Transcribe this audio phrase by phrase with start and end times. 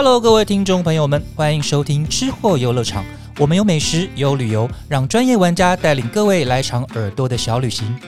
[0.00, 3.04] Hello，各位听众朋友们，欢迎收听吃货游乐场。
[3.36, 7.98] 我们有美食，有旅游，让专业玩家带领各位来场耳朵的小旅行。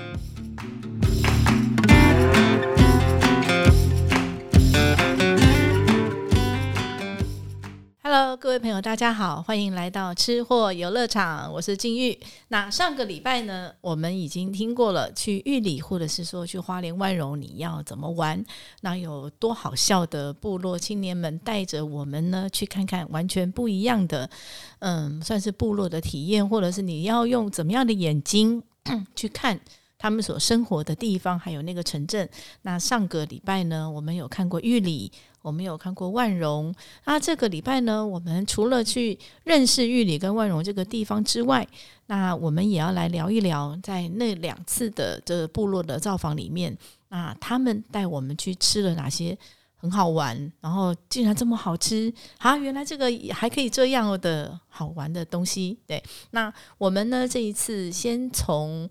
[8.41, 12.19] 各位朋友，大家好，欢迎来到吃货游乐场，我是金玉。
[12.49, 18.43] 那上个礼拜呢，我们已经听过了去玉里或者是说去花莲万荣，你要怎么玩？
[18.81, 24.31] 那有多好笑的部落青年们带着我们呢，去看看完全不一样的，
[24.79, 28.63] 嗯，算是部落的体验，或者是你要用怎么样的眼睛
[29.15, 29.61] 去看。
[30.03, 32.27] 他们所生活的地方，还有那个城镇。
[32.63, 36.75] 那上个礼拜呢，我们有看过玉里，我们有看过万荣。
[37.05, 41.67] 那这个礼拜呢，我们除了去认识玉里跟万荣这个地方之外，
[42.07, 46.77] 那我们也要来聊一聊，在那两次的这个部落的造访里面，
[47.09, 49.37] 那他们带我们去吃了哪些
[49.77, 52.57] 很好玩，然后竟然这么好吃啊！
[52.57, 55.79] 原来这个还可以这样的好玩的东西。
[55.87, 58.89] 对，那我们呢这一次先从。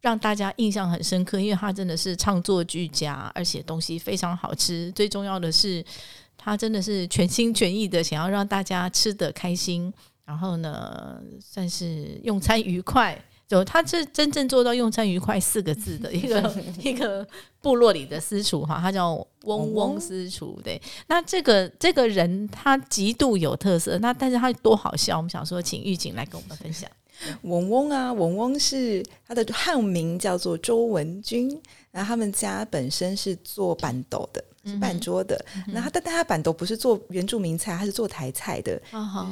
[0.00, 4.92] 让大家印象很深刻，因为他真的是唱作俱佳，而且东西非常好吃。
[4.92, 5.84] 最重要的是，
[6.36, 9.92] 他真的是全心全意的想要让大家吃得开心，
[10.24, 13.20] 然后呢，算是用餐愉快。
[13.48, 16.54] 就他是真正做到用餐愉快四个字的一个
[16.84, 17.26] 一个
[17.62, 20.60] 部落里的私厨哈，他叫嗡嗡私厨。
[20.62, 26.90] 对，那这个这个人他极度有特色，那但是他多好笑，我们想说请玉锦来跟我们分享。
[27.42, 31.48] 文翁啊，文翁是他的汉名叫做周文君，
[31.90, 35.42] 然后他们家本身是做板斗的，是办桌的。
[35.66, 38.80] 那他但但他板斗不是做原住民菜，他是做台菜的，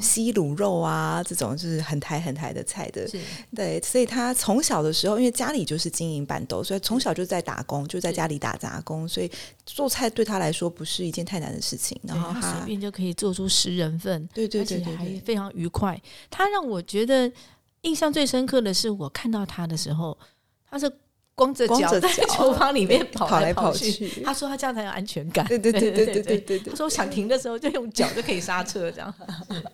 [0.00, 3.08] 西卤肉啊这种就是很台很台的菜的。
[3.54, 9.30] 对，所以他从小的时候，因为家里就是经营板斗，所以从小就在打工，就在家里打杂工，所以
[9.64, 11.98] 做菜对他来说不是一件太难的事情。
[12.02, 16.00] 然后他随便就可以做出十人份，对对对对，还非常愉快。
[16.30, 17.30] 他让我觉得。
[17.86, 20.16] 印象最深刻的是，我看到他的时候，
[20.70, 20.90] 他是
[21.34, 24.22] 光着脚在厨房里面跑来跑去。
[24.24, 25.46] 他说他这样才有安全感。
[25.46, 26.58] 对对对对对对对。
[26.58, 29.14] 他说想停的时候就用脚就可以刹车，这样。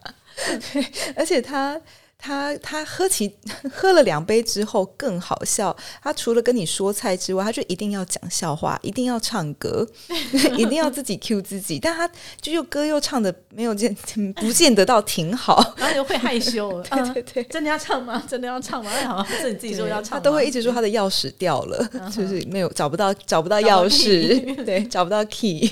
[0.73, 0.87] 对，
[1.17, 1.81] 而且他。
[2.25, 3.35] 他他喝起
[3.75, 5.77] 喝了两杯之后更好笑。
[6.01, 9.85] 他除了跟你说菜之外，他就一定要讲笑话，一定要唱歌，
[10.57, 11.81] 一定要自己 Q 自己。
[11.81, 12.09] 但他
[12.41, 13.93] 就又歌又唱的没有见
[14.37, 16.81] 不见得到挺好，然后又会害羞。
[16.85, 18.23] 对对对，真的要唱吗？
[18.29, 18.91] 真的要唱吗？
[19.05, 20.17] 好，是你自己说要唱。
[20.17, 21.85] 他都会一直说他的钥匙掉了，
[22.15, 25.69] 就是没有找不到找不到钥匙，对，找不到 key，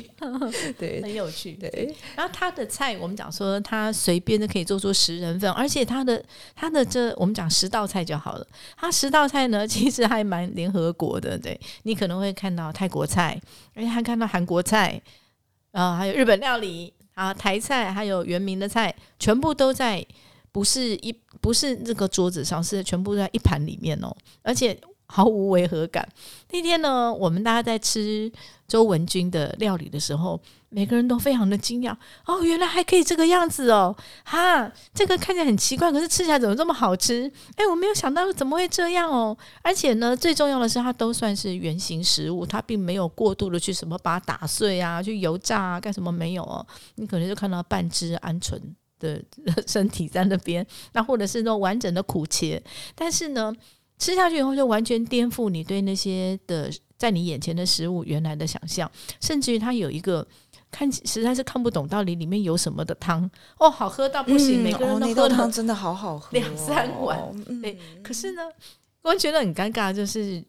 [0.76, 1.52] 对，很有趣。
[1.52, 6.20] 对，然后他的菜，我们讲说他随便的可以做出十人份，而且他的。
[6.54, 8.46] 他的这我们讲十道菜就好了。
[8.76, 11.38] 他十道菜呢， 其实还蛮联合国的。
[11.38, 13.40] 对你可能会看到泰国菜，
[13.74, 15.00] 而且还看到韩国菜，
[15.72, 20.04] 啊，还有日本料理啊，台菜，还有原名的菜，全部都在
[20.52, 26.08] 不是一不是那个桌子上，是全部在一盘里面哦，而且毫无违和感。
[26.50, 28.30] 那天呢，我们大家在吃
[28.68, 30.40] 周文君的料理的时候。
[30.72, 31.92] 每个人都非常的惊讶
[32.24, 33.94] 哦，原来还可以这个样子哦，
[34.24, 37.30] 哈，这个看起来很奇怪，可是吃起来怎么这么好吃？
[37.56, 46.64] 哎，我没有想到怎么会这样哦，而且呢，最重要的是它都算是原形食物，它并没有过度的去什么把它打碎啊，去油炸啊，干什么没有哦？
[46.94, 48.56] 你可能就看到半只鹌鹑
[49.00, 49.20] 的
[49.66, 50.64] 身体在那边，
[50.94, 52.60] 那或者是那种完整的苦茄，
[52.94, 53.52] 但是呢，
[53.98, 58.88] 吃下去以后就完全颠覆你对那些的在你眼前的食物原来的想象，
[59.20, 60.24] 甚至于它有一个。
[60.70, 67.18] 看实在是看不懂到底里面有什么的汤哦，好喝到不行，每个人都喝汤真的好好喝，两三碗。
[67.60, 68.42] 对，可是呢，
[69.02, 70.42] 我觉得很尴尬，就是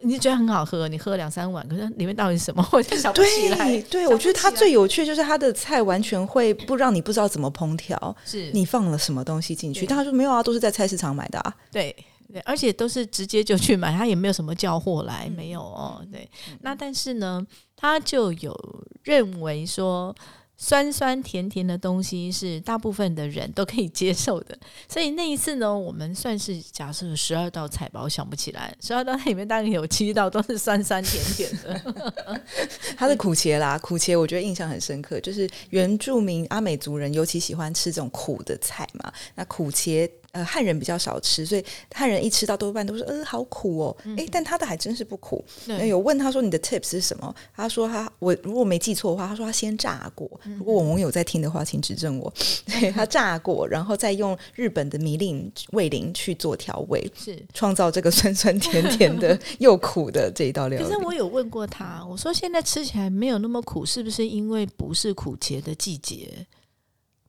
[0.00, 3.80] 你觉得很好喝，你喝两三碗，可是里面到底是什么， 我就想不起来。
[3.82, 9.86] 对，我觉得它最有趣就是它的菜完全会不让你不知道怎么烹调，是你放了什么东西进去。
[9.86, 11.54] 他说没有啊，都是在菜市场买的啊。
[11.70, 11.94] 对。
[12.30, 16.04] 对，而且都是直接就去买，他也没有什么叫货来，没有哦。
[16.12, 16.28] 对，
[16.60, 18.54] 那但是呢，他就有
[19.02, 20.14] 认为说，
[20.58, 24.58] 酸酸甜甜的东西是大部分的人都可以接受的。
[24.86, 32.42] 所以那一次呢，我们算是假设十二道菜吧，我想不起来，十二道菜里面大概有七道都是酸酸甜甜的。
[32.94, 40.10] 他的苦茄啦，苦茄我觉得印象很深刻，就是原住民阿美族人尤其喜欢吃这种苦的菜嘛，那苦茄。
[40.32, 41.64] 呃，汉人比较少吃，所以
[41.94, 45.42] 汉人一吃到多半都是呃好苦哦，哎，但他的还真是不苦。
[45.86, 47.34] 有问他说你的 tips 是什么？
[47.54, 50.30] 他说他我如果没记错的话，他说他先炸过。
[50.58, 52.32] 如果我们有在听的话，请指正我。
[52.66, 60.84] 对他炸过，然后再用日本的米令味淋去做调味，是创造这个酸酸甜甜的又苦的这一道料理。
[60.84, 66.46] 可是我有问过他，我说现在吃起来没有那么苦，是不是因为不是苦节的季节？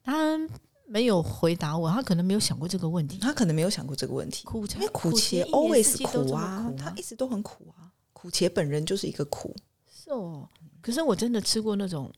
[0.03, 0.37] 他
[0.91, 3.19] 没有回答我，他可能没有想过这个问题。
[3.19, 7.93] 他可能没有想过这个问题，苦因为苦茄茄 always 苦苦啊，他一直都很苦啊。
[8.11, 9.55] 苦茄本人就是一个苦。
[9.87, 10.49] 是哦，
[10.81, 12.11] 可是我真的吃过那种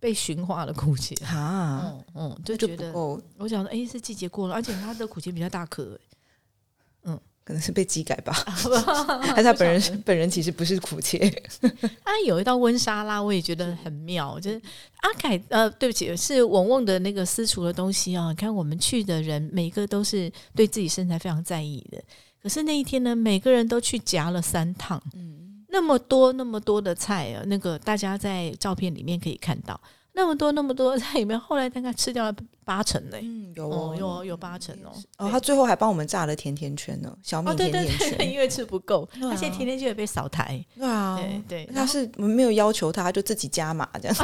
[0.00, 5.96] 被驯化的苦茄，啊，嗯嗯，就就觉得不够，我想说，哎，是季节过了，而且它的苦茄比较大颗，
[7.44, 8.32] 可能是被机改吧，
[9.22, 11.18] 还是他本人本人其实不是苦切。
[12.04, 14.38] 他 有一道温沙拉，我也觉得很妙。
[14.38, 14.60] 就是
[14.98, 18.28] 阿凯，呃，对不起，是文文的那个私厨的东西啊。
[18.28, 22.00] 你看我们去的人，每个都是对自己身材非常在意的。
[22.42, 29.78] 可是那一天呢，每个人都去夹了三趟，嗯，那么多那么多的菜啊，那个大家在照片里面可以看到，
[30.12, 32.34] 那么多那么多的菜里面，后来大概吃掉了
[32.70, 34.94] 八成嘞、嗯，有哦哦，有有八成哦。
[35.18, 40.64] 哦，他最后还帮我们炸了甜甜圈呢，小米甜甜对对对，圈， 因为吃不够，而且甜甜圈也被扫台。
[40.76, 44.16] 对啊，对他是我们没有要求他，他就自己加码这样，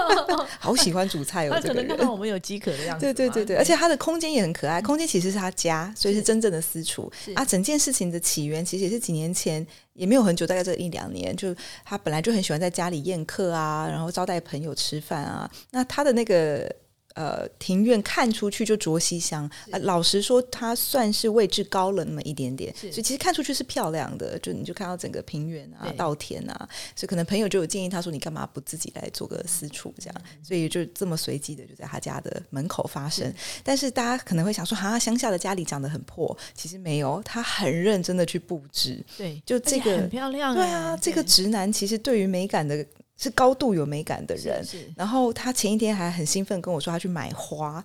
[0.58, 1.88] 好喜欢煮菜哦，他可这个人。
[1.88, 3.04] 能看到我们有饥渴的样子。
[3.04, 7.44] 对对对对，而且他的空间也很可爱，空间其实是他家，所以是真正的私厨啊。
[7.44, 11.54] 整件事情的起源其实也是几年前，也没有很久，大概这一两年，就
[11.84, 15.50] 他本来就很喜欢在家里宴客啊，然后招待朋友吃饭啊。
[15.70, 16.74] 那他的那个
[17.14, 33.32] 呃庭院看出去就卓西乡啊、老实说，它算是位置高了那么一点点，所以其实看出去是漂亮的，就你就看到整个平原啊、稻田啊，所以可能朋友就有建议他说：“你干嘛不自己来做个私处这样？”所以就这么随机的就在他家的门口发生。
[33.64, 39.04] 但是大家可能会想说：“哈，乡下的家里长得很破。”其实没有，他很认真的去布置。
[39.16, 40.56] 对，就这个很漂亮哎。
[40.56, 42.86] 对啊，这个直男其实对于美感的
[43.20, 44.64] 是高度有美感的是人。
[44.64, 47.84] 是然后他前一天还很兴奋跟我说他去买花，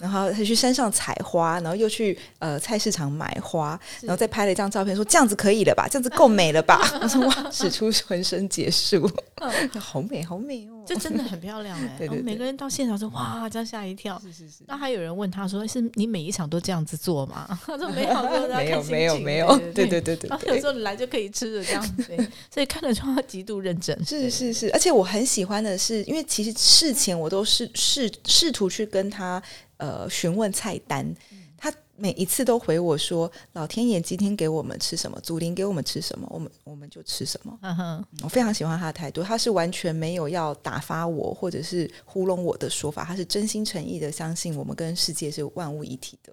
[0.00, 6.80] 然后他去山上采花，然后又去呃菜市场买花，然后再拍了一张照片说这样子可以了吧，这样子够美了吧？
[7.00, 9.10] 我说哇，使出浑身解数，
[9.78, 10.82] 好美好美哦！
[10.86, 11.94] 这真的很漂亮 哎。
[11.98, 14.20] 对对对然后每个人到现场说哇，这样吓一跳。
[14.20, 20.66] 是是是，那还有人问他说：“是你每一场都这样子做吗？”他说：“没有，没有没有没有，对对对对然后有时。
[20.66, 22.16] 候你来就可以吃的这样子，
[22.50, 24.02] 所以看得出他极度认真。
[24.02, 29.42] 是是是，而且我很喜欢的是，因为其实事前我都是试试图去跟他
[29.76, 31.14] 呃询问菜单，
[31.56, 37.58] 他每一次都回我说：“老天爷今天给我们吃什么，祖灵给我们吃什么，我们我们就吃什么。
[37.62, 46.32] 嗯哼，”我非常喜欢他的态度，他是完全没有要打发我或者是糊弄我的说法，他是真心诚意的相信我们跟世界是万物一体的。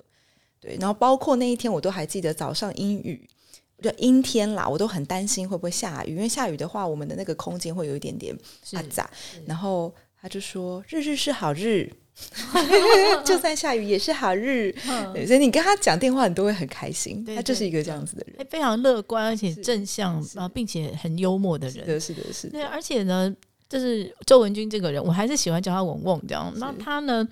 [0.60, 3.28] 对，然后包括那一天，我都还记得早上阴雨。
[3.82, 9.10] 就阴天啦，我都很担心会不会下雨，因为下雨的话，我们的那个空间会有一点点是阿杂。
[9.48, 9.92] 然后
[10.22, 11.92] 他就说：“日日是好日，
[13.26, 14.72] 就算下雨也是好日。
[15.14, 17.24] 对，所以你跟他讲电话，你都会很开心。
[17.24, 18.36] 对他就是一个这样子的人。
[18.40, 21.86] 哎非常乐观而且正向然后，并且很幽默的人。
[21.86, 23.34] 是的，是的，是对，而且呢，
[23.70, 26.52] 就是周文君这个人，我还是喜欢叫他文文这样。
[26.58, 27.28] 那他呢，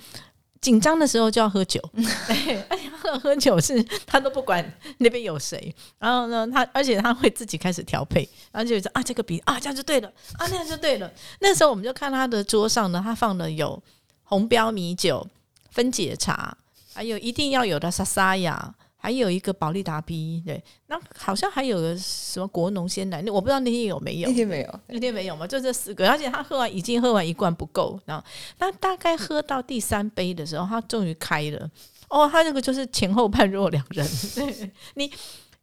[0.61, 4.63] 紧张的时候就要喝酒，对， 而且他喝酒是他都不管
[4.97, 11.11] 那边有谁，然后呢，他而且他会自己开始调配，然后就说啊这个比啊这样就对了，啊那样就对了。
[11.39, 13.81] 那时候我们就看他的桌上呢，他放了有
[14.29, 15.27] 红标米酒、
[15.71, 16.55] 分解茶，
[16.93, 18.73] 还有一定要有的沙沙雅。
[19.01, 24.27] 还有一个保利达 B，对，那好像还有个什么国农鲜奶，那我不知道那天有没有。
[24.27, 28.21] 那天没有，那天没有嘛，就这四个，而且他喝完已经喝完一罐不够，然后
[28.57, 31.71] 那大概喝到第三杯的时候，他终于开了。
[32.09, 35.09] 哦，他那个就是前后判若两人，对 你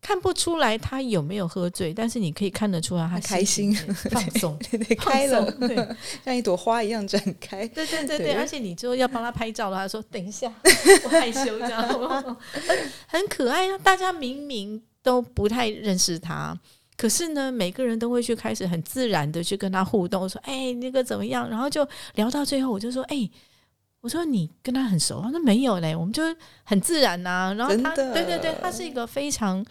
[0.07, 3.75] 看不出来他有没有喝醉，但是你可以看得出来他他开心
[4.09, 5.53] 放松，对对，开了
[6.25, 7.67] 像一朵花一样展开。
[7.67, 10.47] 对对对对，而且你就要帮他拍照了，他说等一下，
[11.03, 12.37] 我害羞这样，很
[13.09, 13.77] 很可爱啊。
[13.79, 16.57] 大家明明都不太认识他，
[16.97, 21.85] 可是呢，每个人都会去开始很自然的去跟他互动，说哎那个怎么样，然后就
[22.15, 23.29] 聊到最后，我就说哎。
[24.07, 26.23] 我说你跟他很熟，他说没有嘞，我们就
[26.63, 29.67] 很自然呐、然后他，对对对，他是一个非常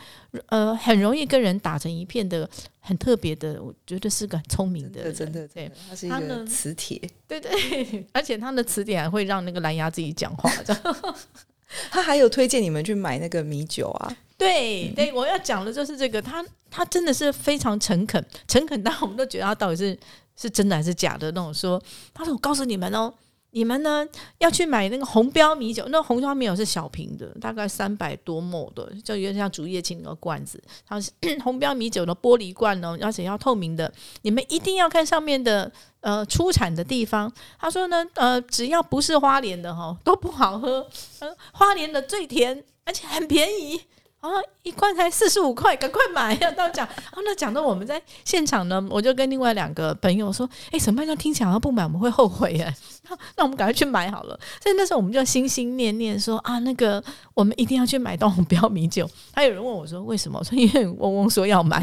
[0.48, 2.48] 呃很容易跟人打成一片的，
[2.82, 7.01] 很特别的，我觉得是个很聪明的人，真的，对，他是一个磁铁。
[7.25, 11.15] 对对， 而且他的磁铁还会让那个蓝牙自己讲话，这样
[11.89, 19.98] 他还有推荐你们去买那个米酒啊， 对对，我要讲的就是这个，他他真的是非常诚恳，诚恳到我们都觉得他到底是
[20.36, 21.82] 是真的还是假的那种说。
[22.13, 23.13] 他说：“我告诉你们哦，
[23.55, 24.05] 你们呢
[24.39, 30.62] 要去买那个红标米酒，那红标米酒是小瓶的，大概三百多沫的，就有点像竹叶青那个罐子。
[30.85, 31.09] 它是
[31.41, 33.89] 红标米酒的玻璃罐哦，而且要透明的。
[34.24, 35.71] 你们一定要看上面的
[36.01, 37.31] 呃出产的地方。
[37.57, 40.85] 他说呢，呃，只要不是花莲的哈、都不好喝，
[41.19, 43.79] 呃，花莲的最甜，而且很便宜。”
[44.25, 46.50] 啊，一罐才四十五块，赶快买呀！
[46.51, 51.15] 到讲，啊，那讲到我们在现场呢，我就跟另外两个朋友说，哎，什么办？
[51.17, 52.74] 听起来不买我们会后悔耶。
[53.08, 54.39] 那 那我们赶快去买好了。
[54.62, 57.03] 所以那时候我们就心心念念说啊，那个
[57.34, 59.08] 我们一定要去买到红标米酒。
[59.34, 60.39] 还有人问我说为什么？
[60.39, 61.82] 我说因为嗡嗡说要买，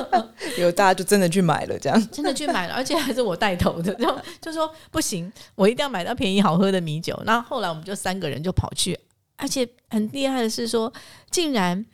[0.58, 7.18] 有大家就真的去买了，这样真的去买了，而且还是我带头的，就 就说不行，我一定要买到便宜好喝的米酒。
[7.24, 8.98] 那后来我们就三个人就跑去。
[9.38, 10.92] 而且很厉害的是说，
[11.30, 11.84] 竟然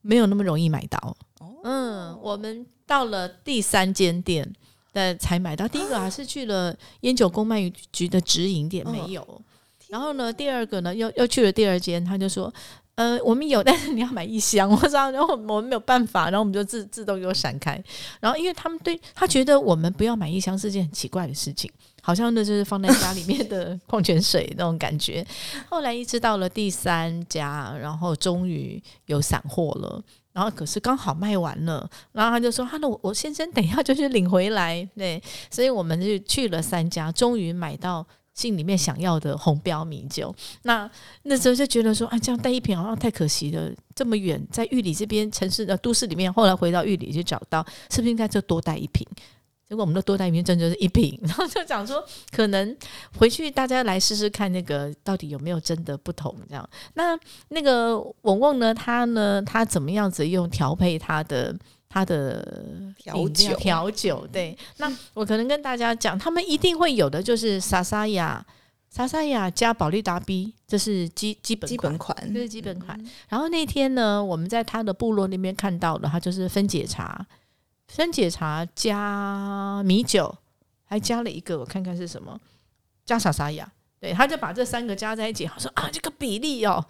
[0.00, 1.16] 没有那么容易买到。
[1.62, 4.52] 嗯，我们到了第三间店
[4.92, 5.68] 的才买到。
[5.68, 9.42] 第一个还是去了烟酒公卖局的直营店，没有。
[9.86, 12.52] 然后呢，第二个呢，又又去了第二间，他就说。
[12.98, 17.80] 呃，我们有，但是你要买一箱， 我知道，然后我们没有办法，然后我们就自自动给我闪开。
[18.18, 21.70] 然后，因为他们对他觉得我们不要买一箱是件很奇怪的事情，
[22.08, 25.22] 好像那就是放在家里面的 矿泉水那种感觉。
[25.68, 38.06] 后来一直到了第三家，然后终于有散货了，然后可是刚好卖完了，然后他就说：“哈那，我我先生等一下就去领回来。”对，所以我们就去了三家，终于买到。
[38.34, 40.88] 心里面想要的红标米酒，那
[41.24, 43.68] 那时候就觉得说，啊，这样带一瓶好像太可惜了。
[43.96, 49.04] 这么远，在玉里这边城市的都市里面，后来回到玉里就找到，是不是应该就多带一瓶？
[49.68, 51.18] 结果我们的多带一瓶，真就是一瓶。
[51.22, 52.76] 然后就讲说，可能
[53.18, 56.34] 回去大家来试试看，那个到底有没有真的不同？
[56.48, 58.72] 这样，那那个文文呢？
[58.72, 59.42] 他呢？
[59.42, 61.54] 他怎么样子用调配他的？
[61.90, 64.54] 他的调酒，调酒对。
[64.76, 68.44] 那我可能跟大家讲，他们一定会有的就是莎莎雅，
[68.90, 73.02] 莎莎雅加保利达 B，这是基基本基本款，这是基本款。
[73.30, 77.26] 然后那天呢，我们在他的部落那边看到的，他就是分解茶，
[77.88, 80.34] 分解茶加米酒，
[80.84, 82.38] 还加了一个，我看看是什么，
[83.04, 83.70] 加莎莎雅。
[84.00, 86.84] 对，他就把这三个加在一起，他说啊，这个比例哦。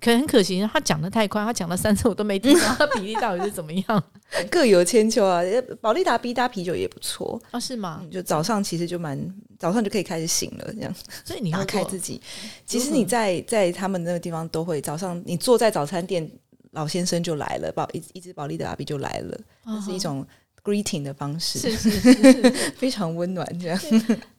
[0.00, 4.04] 可很可惜，他讲的太快，他讲了三次我都没听到，他比例到底是怎么样？
[4.50, 5.40] 各有千秋啊！
[5.80, 8.02] 保利达 B 搭啤酒也不错啊，是吗？
[8.10, 9.18] 就早上其实就蛮
[9.58, 10.94] 早上就可以开始醒了，这样。
[11.24, 12.20] 所以你打开自己，
[12.66, 16.28] 其实你在在他们那个地方都会早上，你坐在早餐店，
[16.72, 20.26] 老先生就来了，宝一一只保利达 B 就来了，这是一种
[20.64, 23.78] greeting 的方式，是是 是，非常温暖这样。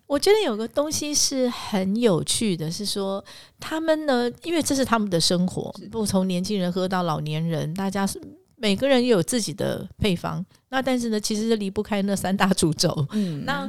[0.08, 3.24] 我觉得有个东西是很有趣的，是说
[3.60, 8.22] 他们呢，因为这是他们的生活，不从年轻人喝到老年人，大家是
[8.56, 10.46] 每个人也有自己的配方。
[10.70, 13.08] 那但是呢，其实是离不开那三大主轴。
[13.14, 13.68] 嗯，那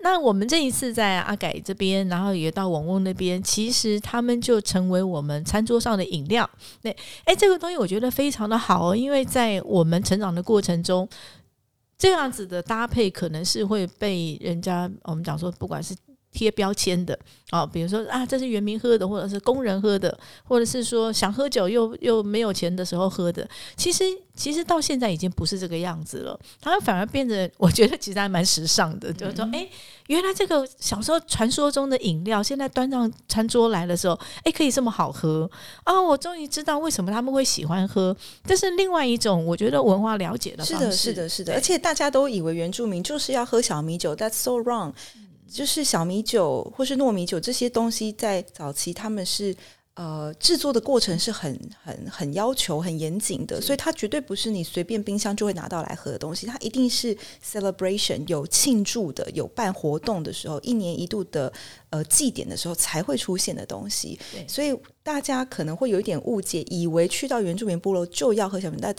[0.00, 6.48] 那我们这一次在阿改这边，然后也到网翁那边，其实他们就成为我们餐桌上的饮料。
[6.82, 6.90] 那，
[7.24, 11.08] 哎，这个东西我觉得非常的好哦，因为在我们成长的过程中。
[11.98, 15.94] 这样子的搭配可能是会被人家我们讲说，不管是
[16.32, 17.18] 贴标签的
[17.50, 23.48] 啊，比如说啊，这是原民喝的，或者是工人喝的，或者是说想喝酒又又没有钱的时候喝的。
[23.76, 24.04] 其实
[24.34, 29.68] 其实到现在已经不是这个样子了，它反而变得 我觉得其实还蛮时尚的，就是说，哎。
[30.08, 35.50] 原来这个小时候传说中的饮料，现在端上餐桌来的时候，哎，可以这么好喝
[35.84, 36.00] 啊！
[36.00, 38.16] 我终于知道为什么他们会喜欢喝，
[38.46, 40.72] 这是另外一种我觉得文化了解的方式。
[40.72, 41.52] 是的，是的，是的。
[41.52, 44.94] 而且大家都以为原住民就是要喝小米酒，That's so wrong。
[45.50, 49.56] 就是小米酒或是糯米酒这些东西，在早期他们是。
[49.94, 61.52] 呃，制作的过程是很很很要求很严谨的，所以它绝对不是你随便冰箱就会拿到来喝的东西，它一定是 celebration 有庆祝的、有办活动的时候，一年一度的
[61.90, 64.16] 呃祭典的时候才会出现的东西。
[64.46, 68.94] 所以大家可能会有一点误解，以为去到原住民部落就要喝小米，但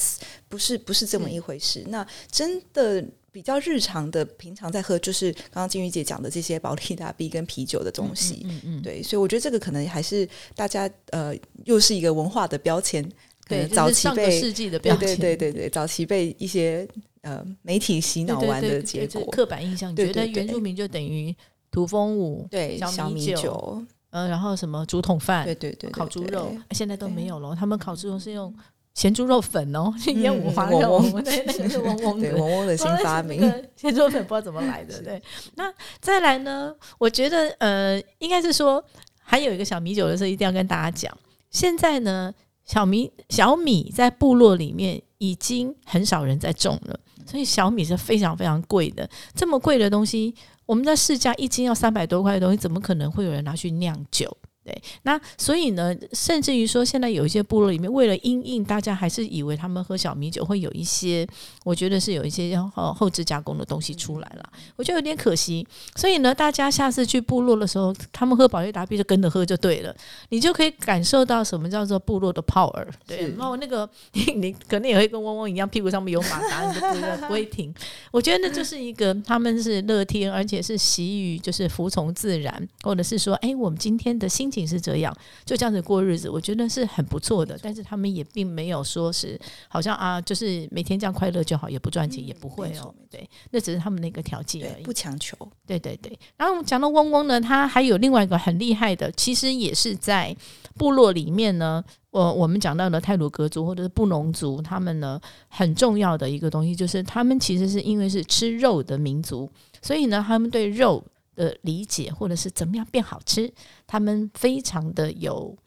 [0.50, 1.82] 不是不是这么一回事。
[1.88, 3.06] 那真的。
[3.32, 11.34] 比较日常的，平常在喝，就是刚刚金玉姐讲的这些保利达 B 跟啤酒的东西，嗯嗯，对，所以我觉得这个可能还是大家呃，
[11.66, 13.08] 又是一个文化的标签，
[13.48, 16.88] 对，早期被世纪的标签，对对对对，早期被一些
[17.22, 21.36] 呃媒体洗脑完的结果，刻板印象，觉得原住民就等于
[21.72, 28.54] 土风舞，对，小米酒，呃，然后什么竹筒饭，对对对，烤猪肉，现在都没有了，他们烤猪肉是用。
[29.00, 33.40] 咸猪肉粉哦， 腌五花肉， 对，那个是嗡嗡的， 嗡嗡的新发明。
[33.78, 35.24] 咸猪肉粉不知道怎么来的，对。
[35.56, 36.76] 那再来呢？
[36.98, 38.84] 我觉得呃，应该是说
[39.22, 41.18] 还有一个小米酒的时候，一定要跟大家讲。
[41.50, 42.34] 现在呢，
[42.66, 49.10] 小米小米在部落里面已经很少人在种了，所以小米是非常非常贵的。
[49.34, 54.30] 这么贵的东西，我们在市价一斤要三百多块的东西，怎么可能会有人拿去酿酒？
[54.70, 61.28] 对，那所以呢，甚至于说，现在有一些部落里面，为了因应，大家还是以为他们喝小米酒会有一些，
[61.64, 65.66] 我觉得是有一些后后置加工的东西出来了，我觉得有点可惜。
[65.96, 69.96] 所以呢，大家下次去部落的时候，他们喝宝月达必就跟着喝就对了，
[70.30, 72.86] 你就可以感受到什么叫做部落的 power。
[73.08, 77.74] 对，然后那个 你你可能也会跟嗡嗡一样，屁股上面有马达，你就不会不会停。
[78.12, 84.59] 我觉得那就是一个他们是乐天，而且是习于就是服从自然，或者是说，哎，我们今天的心情。
[84.68, 87.58] 是这样，就这样子过日子，我觉得是很不错的。
[87.62, 92.94] 但是他们也并没有说是好像啊，就是每天这样快乐就好，也不赚钱，也不会哦。
[93.10, 95.36] 对，那只是他们那个条件而已，不强求。
[95.66, 96.18] 对对对。
[96.38, 100.36] 然后讲到嗡嗡呢，他还有另外一个很厉害的，其实也是在
[100.76, 101.84] 部落里面呢。
[102.12, 109.48] 我我们讲到的泰鲁格族或者是布农族，他们呢很重要的一个东西，就是他们其实是因为是吃肉的民族，
[109.82, 111.04] 所以呢，他们对肉。
[111.40, 113.52] 的理解，或者是怎么样变好吃，
[113.88, 115.58] 他们非常的有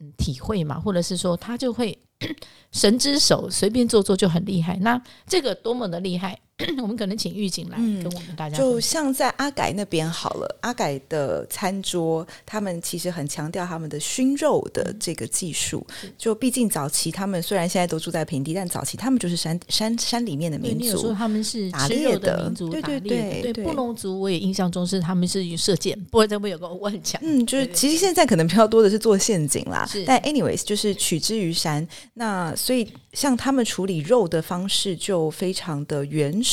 [0.00, 1.96] 嗯体会嘛，或者是说他就会
[2.72, 4.76] 神之手随便做做就很厉害。
[4.78, 6.40] 那这个多么的厉害！
[6.82, 15.86] 我们可能请狱警来跟我们大家，就像在阿改那边好了，阿改的餐桌，他们其实很强调他们的熏肉的这个技术。
[16.16, 23.64] 就毕竟早期他们虽然现在都住在平地，但早期他们就是山山山里面的民族，说他们是打猎的民族，对对对对。
[23.64, 32.88] 布隆族我也印象中是他们是射箭， 不过这边有个我很强，嗯，就是其实现在可能比较多的是做陷阱啦，但 anyways 就是取之于山，那所以。
[33.14, 36.47] 像他们处理肉的方式就非常的原始，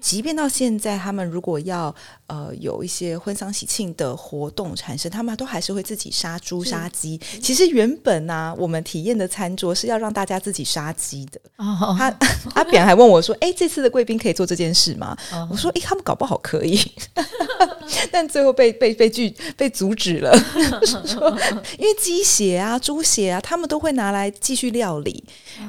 [0.00, 1.94] 即便到现在，他们如果要
[2.26, 7.18] 呃有一些婚丧喜庆的活动产生，他们都还是会自己杀猪杀鸡。
[7.40, 11.40] 其实原本呢，我们体验的餐桌是要让大家自己杀鸡的。
[11.98, 12.14] 他
[12.54, 15.16] 阿扁还问我说：“哎，这次的贵宾可以做这件事吗？”
[15.50, 16.80] 我说：“哎，他们搞不好可以。
[18.10, 20.32] ”但最后被被被拒被阻止了，
[21.06, 21.30] 说
[21.78, 25.22] 因为鸡血啊、猪血啊，他们都会拿来继续料理。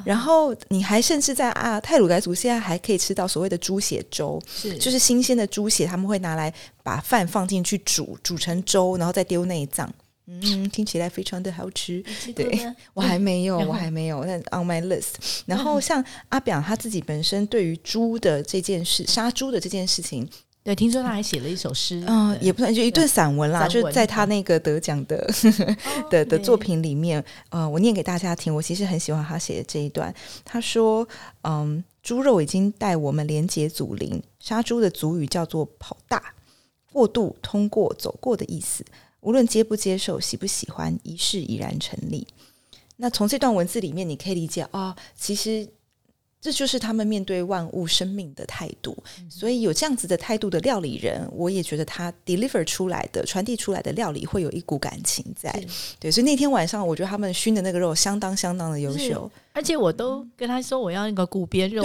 [0.04, 9.92] 然后你还甚至在啊泰鲁莱族现在还可以吃到所谓的猪血粥，是就是新鲜的猪血，他们会拿来把饭放进去煮，煮成粥，然后再丢内脏。
[10.26, 12.00] 嗯，听起来非常的好吃。
[12.32, 12.60] 对
[12.94, 15.14] 我还没有，我还没有，但 on my list。
[15.46, 20.30] 然后像阿表他自己本身对于猪的这件事，杀猪的这件事情。
[20.64, 25.30] 对，听说他还写了一首诗，嗯，也不算就一段散文啦，就是在他那个得奖的
[26.08, 28.52] 的的作品里面，呃，我念给大家听。
[28.52, 30.12] 我其实很喜欢他写的这一段。
[30.42, 31.06] 他说
[31.44, 36.32] ：“嗯，猪肉已经带我们连接祖灵，杀猪的族语叫做跑大，
[36.90, 38.82] 过度、通过、走过的意思。
[39.20, 42.26] 无论接不接受、喜不喜欢，仪式已然成立。
[42.96, 45.68] 那从这段文字里面，你可以理解啊，其实。”
[46.44, 48.94] 这就是他们面对万物生命的态度，
[49.30, 55.50] 所以有这样子的态度的料理人，我也觉得他 deliver 出来的、传递出来的料理会有一股感情在。
[55.98, 59.30] 对，所以那天晚上，我觉得他们熏的那个肉相当相当的优秀。
[59.54, 61.84] 而且我都跟他说我要那个骨边肉，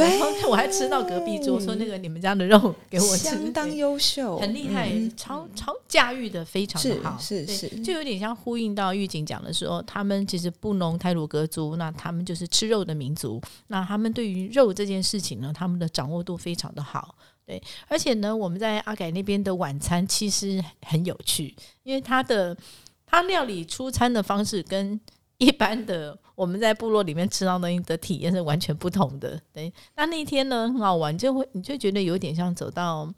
[0.50, 17.14] 我还吃到隔壁桌说那个你们家的肉给我吃，相当优秀，很厉害，超超驾驭的非常的好，是是，就有点像呼应到狱警讲的说，他们其实布农泰鲁格族，那他们就是吃肉的民族，那他们对于肉这件事情呢，他们的掌握度非常的好，
[17.46, 22.58] 对，而且呢，我们在阿改那边的晚餐其实很有趣，因为他的
[23.06, 25.00] 他料理出餐的方式跟。
[25.46, 29.42] 一般的，我们在部落里面吃到东西的体验是完全不同的。
[29.54, 33.12] 对，那那天呢，很好玩，就会你就觉得有点像走到。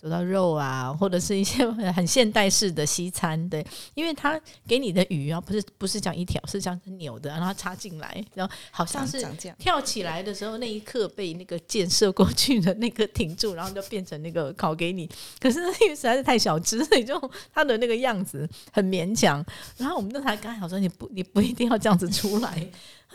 [0.00, 9.20] 走到肉啊， 或者是一些 很现代式的西餐，对，因为他给你的鱼啊，不是不是讲一条，是这样子扭的，然后插进来，然后好像是
[9.58, 15.08] 跳起来的时候那一刻被那个箭射过去的那个 停住，然后就变成那个烤给你。
[15.40, 17.18] 可是因为实在是太小只，所以就
[17.52, 19.44] 它的那个样子很勉强。
[19.76, 22.64] 然后我们那才刚好说，你不你不一定要这样子出来。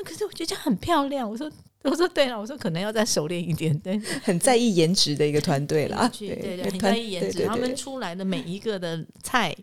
[0.03, 1.29] 可是我觉得这样很漂亮。
[1.29, 1.51] 我说。
[1.83, 9.53] 我说对了，我说可能要再熟练一点，对，很在意颜值的一个团队了，对对，很在意颜值，他们出来的每一个的菜。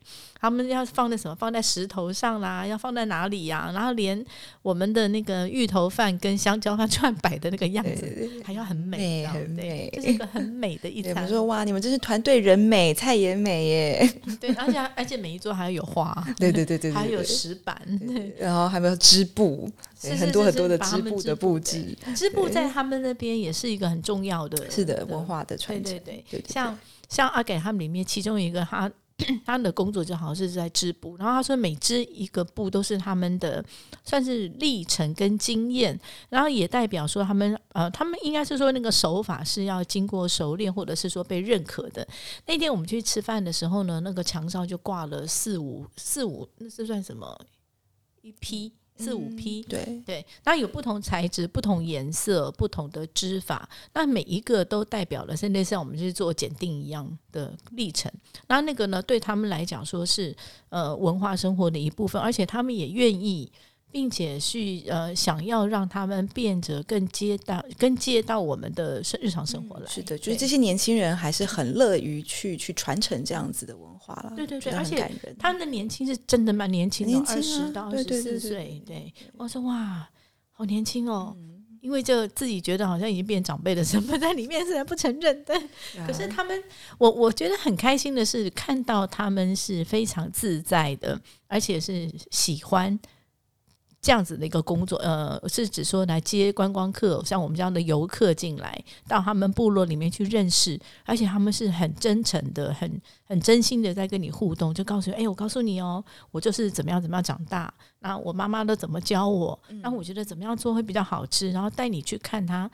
[0.41, 1.35] 他们要放在什么？
[1.35, 3.71] 放在石头上啦，要放在哪里呀？
[3.75, 4.25] 然后连
[4.63, 11.23] 我们的那个芋头饭跟香蕉饭串摆的那个样子，还要很美，很美，这是一个很美的一餐。
[11.25, 14.13] 我说哇，你们真是团队人美，菜也美耶。
[14.41, 17.77] 对，而且而且每一桌还要有花，对对对对，还有石板，
[18.39, 19.71] 然后还有织布，
[20.19, 21.95] 很多很多的织布的布置。
[22.17, 25.93] 织布在他们那边也是一个很重要的，是的文化的传承。
[25.93, 26.79] 对对对，像
[27.11, 28.91] 像阿给他们里面其中一个他。
[29.45, 33.65] 他们的工作就好像是在织布，然后他说每织一个布都是他们的
[34.05, 42.07] 算是历程跟经验，然后也代表说他们呃，他们应该是说那个手法是要经过熟练或者是说被认可的。
[42.47, 47.39] 那天我们去吃饭的时候呢，那个墙上就挂了四五四五，那是算什么
[48.23, 48.73] 一批？
[49.01, 58.13] 四五批，对对，那有不同材质、不同颜色、不同的织法，那每一个都代表了，甚至像我们去做检定一样的历程。
[58.47, 60.37] 那那个呢，对他们来讲，说是
[60.69, 63.51] 呃文化生活的一部分，而且他们也愿意。
[63.91, 69.87] 并且去呃，想要让他们变得更接到、更接到我们的生日常生活来。
[69.87, 74.33] 是的，就是这些年轻人还是很乐于去去传承这样子的文化了。
[74.37, 75.11] 对对对，而且。
[75.39, 78.83] 他们的年轻是真的蛮年轻的，二十到二十四岁。
[78.87, 80.09] 对，我说哇，
[80.53, 81.37] 好年轻哦，
[81.81, 85.61] 因为就自己觉得好像已经变长辈的身份在里面，虽然不承认，但
[86.07, 86.63] 可是他们，
[86.99, 92.99] 我我觉得很开心的是看到他们是非常自在的，而且是喜欢。
[94.03, 112.71] 这样子的一个工作，呃，是指说来接观光客，像我们这样的游客进来到他们部落里面去认识，而且他们是很真诚的、很很真心的在跟你互动，就告诉你，哎，我告诉你哦，我就是怎么样怎么样长大，那我妈妈都怎么教我，那我觉得怎么样做会比较好吃，然后带你去看他。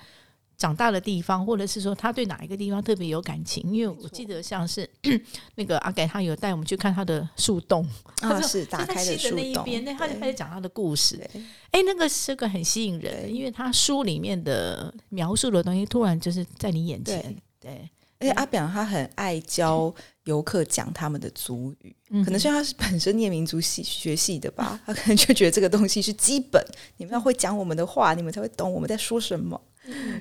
[0.56, 3.62] 长大的地方，或者是说他对哪一个地方特别有感情？
[3.70, 4.88] 因为我记得像是
[5.56, 7.86] 那个阿改，他有带我们去看他的树洞，
[8.22, 11.20] 啊，是打开的树洞，那他就开始讲他的故事。
[11.72, 17.36] 哎，那个是个很吸引人，因为他书里面的描述的东西突然就是在你眼前。
[17.60, 17.88] 对，
[18.18, 26.64] 而且阿表他很爱教游客讲他们的族语，可能是他是本身念民族系学系的吧， 他可能就觉得这个东西是基本，
[26.96, 29.60] 你们要会讲我们的话，你们才会懂我们在说什么。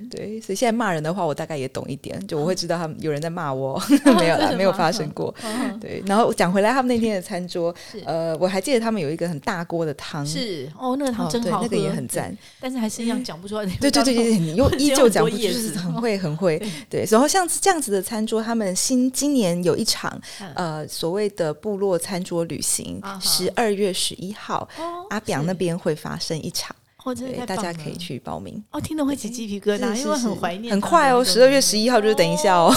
[0.09, 3.81] 对，所以现在骂人的话，我大概也懂一点，就我会知道他们有人在骂我，
[4.17, 5.33] 没有啦， 没有发生过。
[5.81, 7.73] 对，然后讲回来，他们那天的餐桌，
[8.05, 13.65] 呃，我还记得他们有一个很大锅的汤，是哦，那个汤真好那个也很赞，但是还是一样讲不出来。
[13.65, 16.61] 对对对对，你又依旧讲不出，就是很会很会。
[16.89, 20.19] 对，然后像这样子的餐桌，他们新今年有一场
[20.53, 24.67] 呃所谓的部落餐桌旅行，十二月十一号，
[25.09, 26.75] 阿表那边会发生一场。
[27.13, 28.81] 对，大家可以去报名哦。
[28.81, 30.71] 听了会起鸡皮疙瘩，因为很怀念。
[30.71, 32.73] 很快哦，十二月十一号就是等一下哦。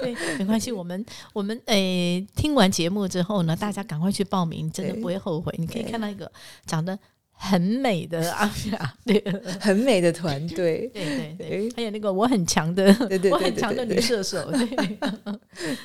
[0.00, 5.52] 对， 没关系，我们我们诶，听完节目之后呢，大家赶快去报名，真的不会后悔。
[5.58, 6.30] 你可以看到一个
[6.66, 6.96] 长得
[7.32, 9.22] 很美的阿雅，对，
[9.58, 14.66] 很美的团队，对对对，还有那个我很强的，对对，我很强的女射手，对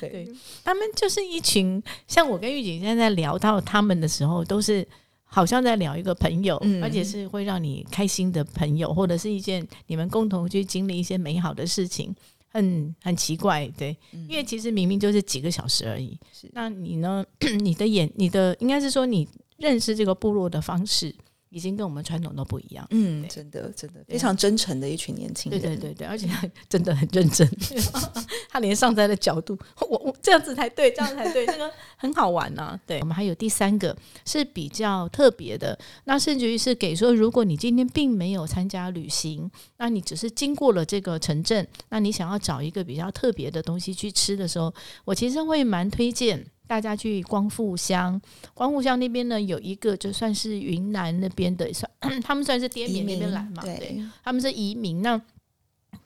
[0.00, 4.86] 对，他们就是一群，像我跟玉锦现在在聊到他们的时候，都是。
[5.30, 12.14] 好像在聊一个朋友，而且是会让你开心的朋友，或者是一件你们共同去经历一些美好的事情，
[12.48, 16.18] 很很奇怪，对，因为其实明明就是几个小时而已。
[16.52, 17.24] 那你呢？
[17.60, 21.14] 你的眼，你的应该是说你认识这个部落的方式。
[21.50, 26.28] 已经跟我们传统都不一样，嗯，真的，真的非常真诚的一群年轻人，对对对对，而且
[26.68, 27.48] 真的很认真，
[28.50, 29.58] 他连上台的角度，
[29.88, 32.78] 我我这样子才对，这样才对，这个很好玩呢。
[32.86, 33.00] 对。
[33.00, 44.72] 我们还有第三个是比较特别的，那甚至于是给说，如果你今天并没有参加旅行，那你只是经过了这个城镇，那你想要找一个比较特别的东西去吃的时候，
[45.04, 46.44] 我其实会蛮推荐。
[46.68, 48.20] 大家去光复乡，
[48.54, 51.90] 光复乡那边呢有一个，就算是云南那边的，算
[52.22, 55.20] 他们算是滇缅那边来嘛，对，他们是移民，那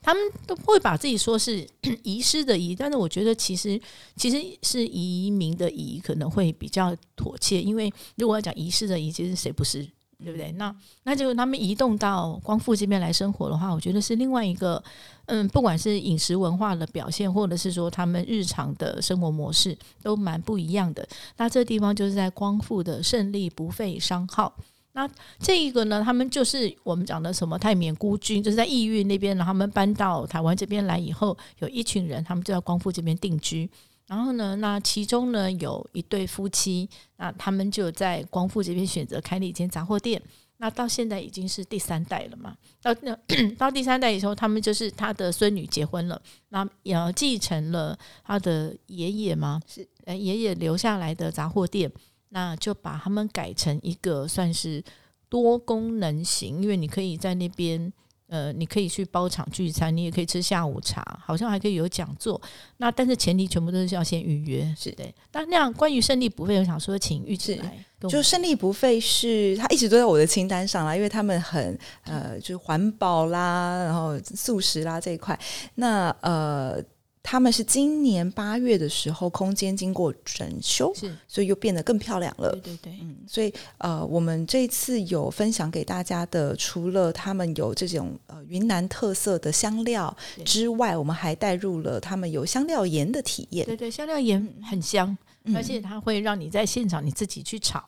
[0.00, 1.66] 他们都会把自己说是
[2.04, 3.78] 遗失的遗，但是我觉得其实
[4.16, 9.86] 其实是移民的移可能会比较妥切，因为如果要讲遗失的遗，其实谁不是？
[10.22, 10.52] 对不对？
[10.52, 14.82] 那那就他们移动到光复这边来生活的话，我觉得是另外一个，
[15.26, 21.06] 嗯，不管是饮食文化的表现，或者是说他们日常的生活模式，都蛮不一样的。
[21.36, 24.54] 那这地方就是在光复的胜利不费商号。
[24.94, 25.08] 那
[25.38, 33.70] 这一个呢，他们就是我们讲的什么泰缅孤军，就是在异域那边，然后他们搬到台湾这边来以后，有一群人，他们就在光复这边定居。
[34.06, 40.20] 然后呢，那其中呢有一对夫妻，那他们就在光复这边选择开了一间杂货店。
[40.58, 42.56] 那到现在已经是第三代了嘛？
[42.80, 43.16] 到那
[43.58, 49.60] 到第三代以后，他们就是他的孙女结婚了，那也继承了他的爷爷嘛？
[49.66, 51.90] 是，呃，爷爷留下来的杂货店，
[52.28, 54.84] 那就把他们改成一个算是
[55.28, 57.92] 多功能型，因为你可以在那边。
[58.32, 62.40] 呃，你可以去包场聚餐，你也可以吃下午茶，好像还可以有讲座。
[62.78, 65.04] 那但是前提全部都是要先预约，是的。
[65.32, 67.84] 那那样关于胜利不费，我想说，请玉子来。
[68.08, 75.38] 就胜利不费是，他一直都在我的清单上啦，因为他们很呃，就是环保啦，然后素食啦这一块。
[75.74, 76.82] 那呃。
[77.22, 82.60] 他们是今年八月的时候，空间经过整修，是，所以又变得更漂亮了对。
[82.60, 93.64] 对对，嗯，所以呃，我们这次有分享给大家的，除了他们有这种呃云南特色的香料之外，我们还带入了他们有香料盐的体验。
[93.64, 97.82] 对对，香料盐很香，嗯而且它会让你在现场你自己去炒。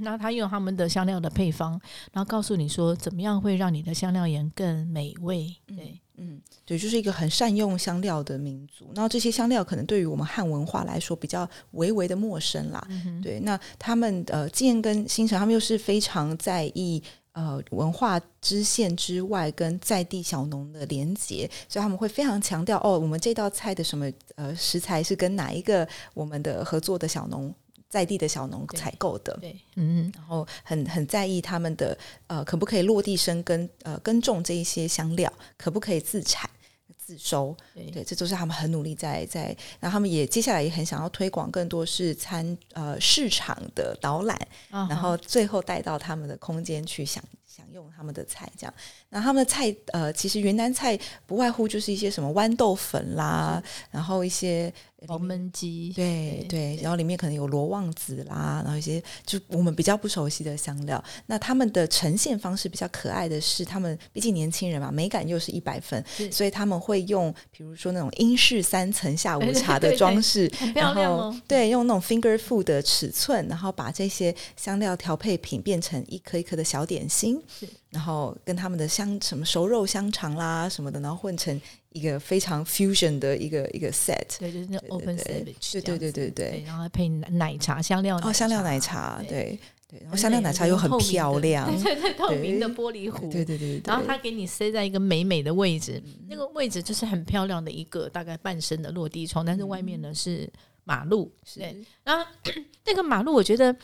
[0.00, 5.54] 然后他用他们的香料的配方，然后告诉你说怎么样会让你的香料盐更美味。
[5.68, 8.90] 对，嗯，对，就是一个很善用香料的民族。
[8.94, 12.86] 然后这些香料可能对于我们汉文化来说比较微微的陌生啦。
[13.22, 17.02] 对，那他们呃，建跟新城他们又是非常在意。
[17.32, 27.54] 呃，文化支线之外，跟在地小农的连结，所以他们会非常强调哦，我们这道菜的什么呃食材是跟哪一个我们的合作的小农
[27.88, 31.96] 在地的小农采购的，对，嗯，然后很很在意他们的
[32.26, 36.48] 呃可不可以落地生根呃耕种这一些香料，可不可以自产
[36.96, 37.90] 自收，对。
[37.90, 44.36] 对，这都是他们很努力在在，然后他们也接下来也很想要推广更多是餐呃市场的导览，
[44.70, 48.74] 啊然后最后带到他们的空间去享享用他们的菜，这样。
[49.10, 54.72] 那他们的菜呃，其实云南菜不外乎就是一些什么豌豆粉啦，然后一些
[55.06, 61.02] 黄焖鸡，对对，然后里面可能有罗望子啦，然后一些就我们比较不熟悉的香料。
[61.26, 71.34] 那他们的呈现方式比较可爱的是，他们毕竟年轻人嘛，美感又是一百分，所以他们会用比如说那种英式三层下午茶的 装饰，然后。
[71.46, 77.40] 对，用那种 finger food 的尺寸，然后把这些香料调配品变成一颗一颗的小点心。
[77.46, 84.38] 是，然后跟他们的香什么熟肉香肠啦什么的，然后混成一个非常 fusion 的一个一个 set。
[84.38, 85.24] 对，就是那对 open 对。
[85.24, 86.50] sandwich，对对对对对。
[86.50, 89.28] 对然后还配奶奶茶、香料哦，香料奶茶，对。
[89.28, 96.26] 对对，然后香料奶茶又很漂亮，对对对，透明的玻璃壶，对对对对，然后它给你塞在一个美美的位置，嗯。
[96.28, 100.46] 那个位置就是很漂亮的一个大概半身的落地窗，但是外面呢是
[100.84, 101.32] 马路。
[101.42, 101.60] 是。
[101.60, 101.74] 对。
[102.04, 102.30] 然后
[102.84, 103.74] 那个马路，我觉得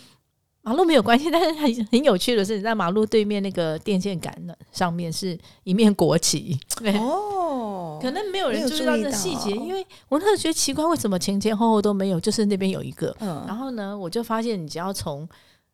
[0.64, 6.58] 马路没有关系， 但是很很有趣的是，在马路对面那个电线杆的上面是一面国旗。
[6.80, 13.14] 对，哦，可能没有人注意到这细节，因为我那时候觉得奇怪，为什么前前后后都没有，就是那边有一个。
[13.20, 15.28] 嗯，然后呢，我就发现你只要从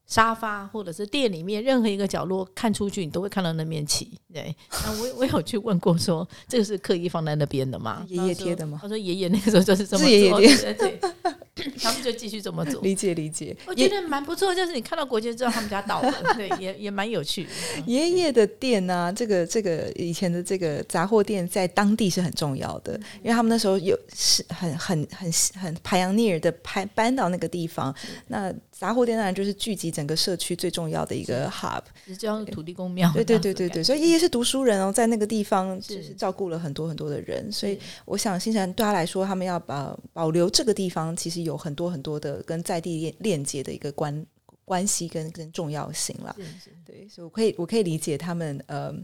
[0.07, 4.11] 沙发或者是店里面任何一个角落看出去，你都会看到那面旗。
[4.35, 8.05] 对，那我我有去问过说，这个是刻意放在那边的吗？
[8.09, 11.01] 爷爷贴的吗他说爷爷那个时候就是这么做，是爷对，
[11.81, 12.81] 他们就继续这么做。
[12.83, 17.47] 理解理解，我觉得蛮不错，就是你看到国际之后，他们家倒了，对，也也蛮有趣。
[17.87, 27.95] 爷爷的店呢、这个这个以前的这个杂货店在当地是很重要的，因为他们那时候有是很很很很 pioneer 的搬搬到那个地方。
[28.29, 31.83] 那杂货店当然就是聚集整个社区最重要的一个 hub。
[32.07, 44.27] 就像土地公庙，对对对对对，所以爷爷是读书人哦，在那个地方就是照顾了很多很多的人，所以我想新城对他来说，他们要把保留这个地方，其实有很多很多的跟在地链链接的一个关
[44.65, 46.35] 关系跟跟重要性啦。
[46.39, 46.71] 是是。
[46.87, 48.95] 对，所以我可以我可以理解他们呃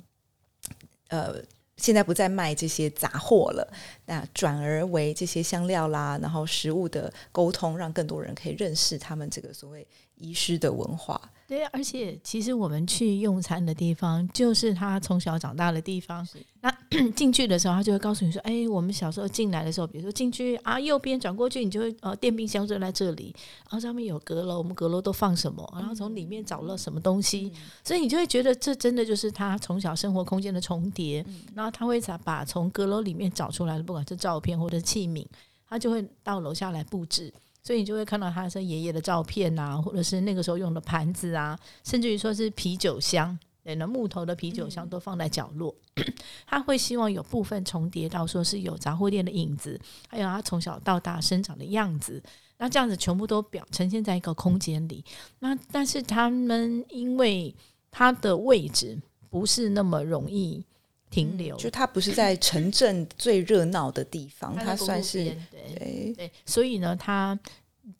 [1.08, 1.34] 呃
[1.76, 3.72] 现在不再卖这些杂货了，
[4.06, 9.86] 那转而为这些香料啦，然后食物的沟通，让更多人可以认识他们这个所谓
[10.16, 11.20] 遗失的文化。
[11.48, 16.26] 对，而且其实我们去用餐的地方，就是他从小长大的地方。
[16.60, 16.76] 那
[17.14, 23.32] 进去的时候，他就会告诉你说：“哎，我们小时候进来的时候，比如说进去啊，右边转过去，你就会呃，电冰箱就在这里，
[23.62, 27.52] 然后上面有阁楼，我们阁楼都放什么，然后从里面找了什么东西，
[27.84, 31.24] 所以你就会觉得这真的就是他从小生活空间的重叠。
[31.54, 35.24] 然后他会把把从阁楼里面找出来的，不管是照片或者器皿，
[35.68, 37.32] 他就会到楼下来布置。”
[37.66, 45.74] 所以你就会看到他是爷爷的照片啊，或者是那个时候用的盘子啊，甚至于说是啤酒箱，对，那木头的啤酒箱都放在角落。
[46.46, 52.22] 他会希望有部分重叠到说是有杂货店的影子，还有他从小到大生长的样子。
[52.56, 55.04] 那这样子全部都表呈现在一个空间里。
[55.40, 57.52] 那但是他们因为
[57.90, 58.96] 他的位置
[59.28, 60.64] 不是那么容易
[61.10, 65.36] 停留，就它不是在城镇最热闹的地方，它算是对
[65.78, 66.12] 对。
[66.16, 67.38] 对，所以呢，它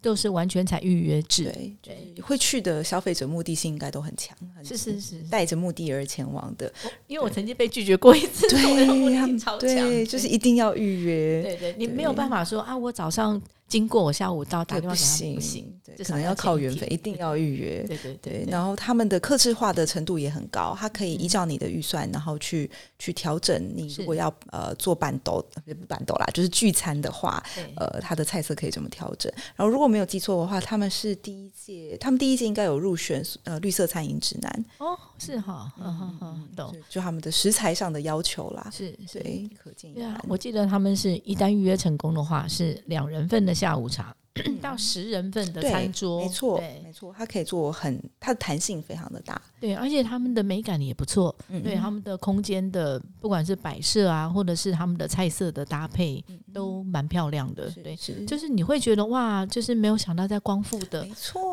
[0.03, 1.45] 都是完全采预约制。
[1.45, 2.23] 对，对。
[2.23, 6.73] 会去的消费者目的性应该都很强，很是是是，带着目的而前往的。
[7.07, 17.85] 因为我曾经被拒绝过一次，对， 他们性超强，对，就是一定要预约，对对，你没有办法说啊，我早上经过，我下午到打对，电话给他们行，不行，对，可能要靠缘分，一一定要预约。
[17.85, 17.87] 天。
[17.87, 23.57] 对对对，对，然后他们的克制化的程度也很高，它可以依嗯照你的预算，然后去去调整。
[23.75, 27.41] 你如果要呃做板豆，呃不板豆啦，就是聚餐的话，
[27.77, 29.33] 呃，它的菜色可以怎么调整？
[29.55, 38.71] 然后如如果没有记错的话，他们是第一届，他们第一届应该有入选呃绿色餐饮指南，哦，是哈，嗯嗯嗯，懂，就就他们的食材上的要求啦。
[38.73, 39.21] 是是。
[39.21, 40.25] 对，可见一对啊斑，。
[40.31, 44.15] 我记得他们是一旦预约成功的话，是两人份的下午茶。
[44.61, 49.41] 到十人份的餐桌，没错，对没错，它可以做很，它的弹性非常的大。
[49.61, 56.23] 对，而且他们的美感也不错，嗯对他们的空间的，不管是摆设啊，或者是他们的菜色的搭配，
[56.53, 57.71] 都蛮漂亮的。
[57.71, 61.07] 是对，是，就是你会觉得哇，就是没有想到在光复的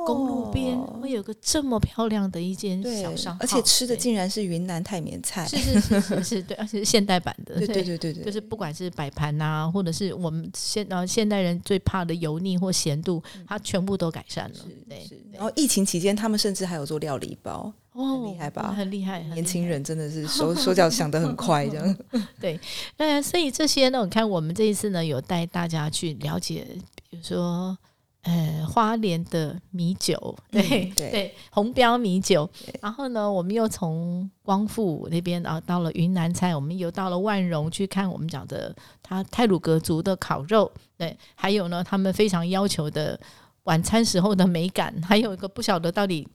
[0.05, 5.47] 公路边会有个这么漂亮的一间小商，而且吃的竟然是云南泰缅菜。
[5.47, 14.55] 是是是是是，对，而且是现代版的，对对对对对，就是不管是摆盘啊，或者是我们现呃现代人最怕的油腻或咸度，它全部都改善了。
[14.89, 15.09] 对是。
[15.09, 19.67] 对然后疫情期间，他们甚至还有做料理包，哦，很厉害吧很厉害，害年轻。
[19.67, 21.97] 人真的是手手脚想得很快，这样。
[22.41, 22.59] 对
[22.97, 26.67] 那所以这些呢，我看我们这一次呢，有带大家去了解，
[27.09, 27.77] 比如说。
[28.23, 32.49] 呃，花莲的米酒，对、嗯对对，红标米酒。
[32.81, 43.19] 然后呢，我们又从光复那边啊，到了云南菜，我们又到了万荣去看我们讲的他泰鲁格族的烤肉，对，还有呢，他们非常要求的
[43.63, 46.25] 晚餐时候的美感，还有一个不晓得到底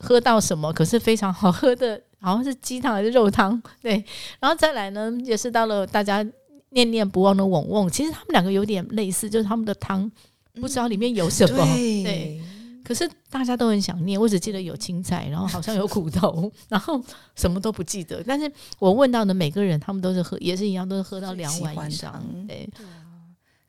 [0.00, 4.04] 喝到什么，可是非常好喝的，好像是鸡汤还是肉汤，对，
[4.40, 6.26] 然后再来呢，也是到了大家
[6.70, 10.10] 念念不忘的瓮瓮，其实他们两个有点类似，就是他们的汤
[10.58, 12.02] 不知道里面有什么，对。
[12.02, 12.42] 对，
[12.84, 17.02] 可是大家都很想念，我只记得有青菜，然后好像有苦头， 然后
[17.36, 18.22] 什么都不记得。
[18.26, 22.46] 但是我问到的每个人，他们都是喝，也是一样，都是喝到两碗以上汤。
[22.46, 23.07] 对，啊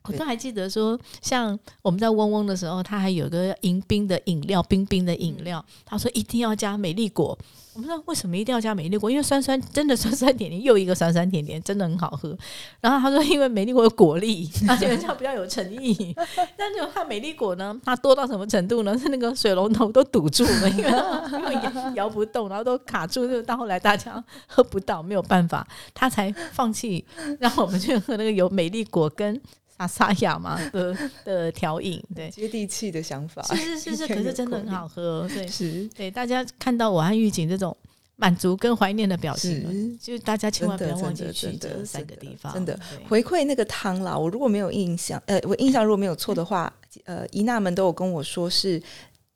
[0.04, 7.38] 我都还记得说，像我们在嗡嗡的时候，他还有个迎宾的饮料，冰冰的饮料，他说一定要加美丽果。
[7.72, 9.08] 我们说为什么一定要加美丽果？
[9.08, 12.36] 因为酸酸真的酸酸甜甜，又一个酸酸甜甜，真的很好喝。
[12.80, 16.14] 然后他说，因为美丽果有果粒， 而且这样比较有诚意。
[16.58, 18.98] 但是他美丽果呢，它多到什么程度呢？
[18.98, 20.90] 是那个水龙头都堵住了，因为
[21.32, 27.04] 因为摇摇不动，然后都卡住，就到后来大家喝不到，没有办法，他才放弃
[27.38, 29.40] 让我们去喝那个有美丽果跟
[29.86, 32.02] 萨萨亚嘛 的的调饮。
[32.14, 35.28] 对，接地气的想法，是是是是，可是真的很好喝。
[35.28, 37.76] 对是对，大家看到我和玉锦这种
[38.16, 44.16] 满足跟怀念的表情就是大家千万不要忘记去这三个地方，真的回馈那个汤啦。
[44.16, 46.72] 我如果没有印象，呃，我印象如果没有错的话，
[47.04, 48.82] 呃，姨娜们都有跟我说是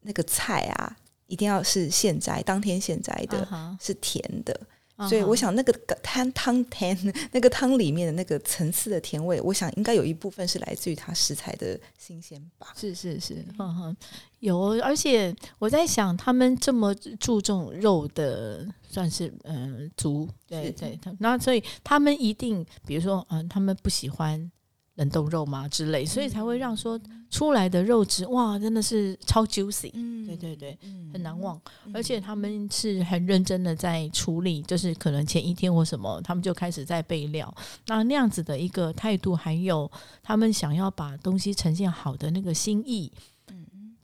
[0.02, 3.48] 那个菜啊，一定要是现摘，当天现摘的，
[3.80, 4.60] 是甜的。
[4.96, 6.96] 啊所以我想那个汤汤甜，
[7.32, 12.68] 那个汤里面的那个层次的甜味，我想应该有一部分是来自于它食材的新鲜吧。
[12.76, 13.96] 是是是，嗯哼，
[14.38, 24.50] 有，而且我在想，他们这么注重肉的，算是嗯、呃族，对对，那所以他们一定，比如说嗯、他们不喜欢
[24.96, 31.60] 冷冻肉嘛之类，所以才会让说出来的肉质哇，真的是超 juicy，、嗯对对对，嗯很难忘。
[31.92, 37.52] 而且他们是很认真的在处理，就是可能前一天或什么，他们就开始在备料。
[37.86, 39.90] 那那样子的一个态度，还有
[40.22, 43.12] 他们想要把东西呈现好的那个心意，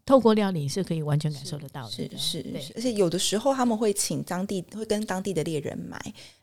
[0.05, 1.91] 透过料理是可以完全感受得到的。
[1.91, 5.99] 是是是，而且有的时候他们会请当地会跟当地的猎人买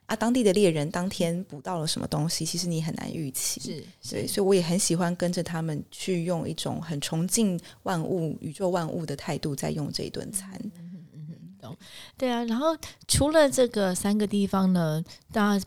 [0.08, 3.60] 啊，当地的猎人当天捕到了什么东西，其实你很难预期。
[3.60, 10.50] 是对，是所以我也很喜欢跟着他们去用一种很崇敬万物、宇宙万物的态度在用这一顿餐。
[10.64, 11.28] 嗯嗯
[11.62, 11.78] 嗯
[12.18, 12.44] 对啊。
[12.46, 12.68] 然后
[13.08, 15.66] 除了这个三个地方呢，大家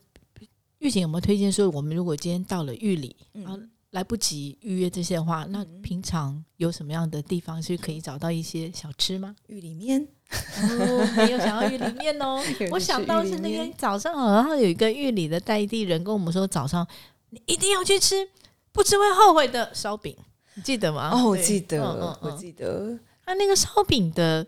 [0.78, 9.36] 玉姐有没有推荐说，我们如果今天到了玉里，嗯然后来不及预约这些的话，那平常有什么样的地方是可以找到一些小吃吗？
[9.48, 12.40] 玉里面，哦，没有想到玉里面哦。
[12.70, 16.86] 我想到是那天早上然后有一个玉里的代地人跟我们说，早上
[17.30, 18.28] 你一定要去吃，
[18.72, 20.16] 不吃会后悔的烧饼，
[20.54, 21.10] 你记得吗？
[21.12, 24.46] 哦，我记得，嗯嗯我嗯记得，那那个烧饼的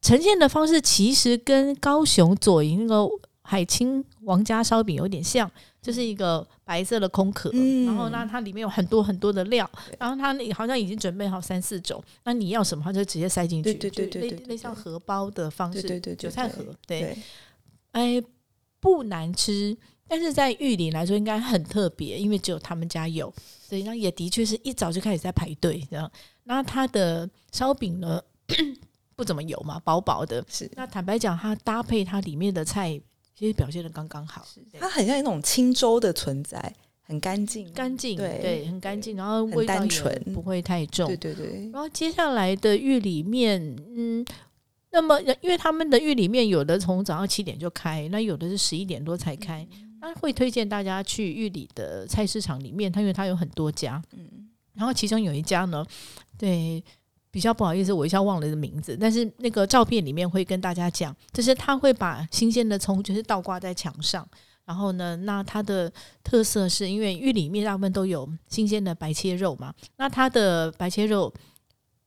[0.00, 3.10] 呈现的方式，其实跟高雄左营那个
[3.52, 5.50] 海清王家烧饼有点像，
[5.82, 17.14] 就是一个白色的空壳，嗯然后那它里面有很多很多的料，然后它那好像已经准备好三四种，那你要什么，它就直接塞进去，对对对就类对对对类像荷包的方式，韭菜盒，对，
[17.90, 18.22] 哎，
[18.80, 19.76] 不难吃。
[20.08, 23.30] 但是在玉林来说，应该很特别，因为只有他们家有，
[23.68, 26.10] 所以那也的确是一早就开始在排队这样。
[26.44, 28.18] 那它的烧饼呢，
[29.14, 30.42] 不怎么油嘛，薄薄的。
[30.48, 32.98] 是那坦白讲，它搭配它里面的菜，
[33.34, 34.46] 其实表现的刚刚好，
[34.78, 41.16] 它很像一种清粥的存在，很干净，干净，对对，很干净，然后很味道单纯不会太重对。
[41.16, 44.24] 对对，然后接下来的玉里面，嗯，
[44.90, 49.66] 那么因为他们的玉里面有的从早上七点就开，那有的是十一点多才开，
[50.00, 55.84] 那会推荐大家去玉里的菜市场里面，它因为它有很多家，嗯，然后其中有一家呢，
[56.38, 56.82] 对，
[57.32, 64.24] 比较不好意思，我一下忘了的名字，但是那个照片里面会跟大家讲，就是他会把新鲜的葱就是倒挂在墙上，
[64.66, 65.90] 然后呢，那它的
[66.22, 71.32] 特色是因为玉里面大部分都有新鲜的白切肉嘛，那它的白切肉。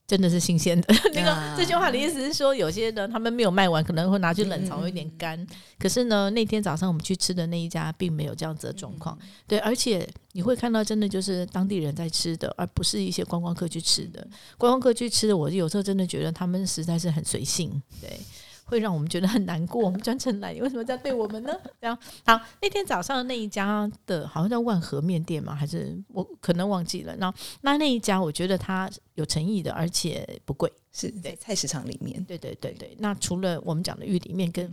[0.06, 0.94] 真的是新鲜的。
[1.14, 5.46] 那个这句话的意思是说，有些呢他们没有卖完，可能会拿去冷藏，有点干。
[5.78, 9.18] 可是呢，那天早上我们去吃的那一家，并没有这样子的状况。
[9.46, 14.26] 对，而且你会看到，真的就是当地人在吃的，而不是一些观光客去吃的。
[14.56, 17.82] 观光客去吃的，我有时候真的觉得他们实在是很随性。
[18.00, 18.18] 对。
[18.66, 19.82] 会让我们觉得很难过。
[19.82, 21.52] 我们专程来，你为什么这样对我们呢？
[21.80, 22.38] 这样好。
[22.60, 27.16] 那天早上那一家的，好像叫万和面店嘛，还是我可能忘记了。
[27.16, 32.22] 那那那一家，我觉得它有诚意的，而且不贵，是在菜市场里面。
[32.24, 32.94] 对对对对。
[32.98, 34.70] 那除了我们讲的玉里面跟。